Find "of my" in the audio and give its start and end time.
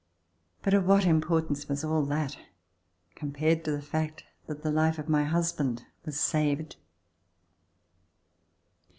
4.97-5.25